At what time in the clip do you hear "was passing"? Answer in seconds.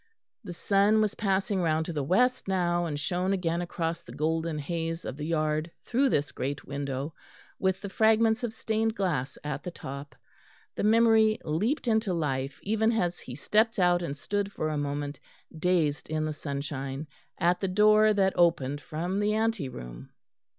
0.99-1.61